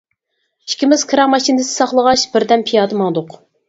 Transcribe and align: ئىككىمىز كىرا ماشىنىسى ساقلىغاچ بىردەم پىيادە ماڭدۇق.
ئىككىمىز 0.71 1.03
كىرا 1.13 1.27
ماشىنىسى 1.35 1.77
ساقلىغاچ 1.83 2.27
بىردەم 2.35 2.69
پىيادە 2.73 3.03
ماڭدۇق. 3.07 3.43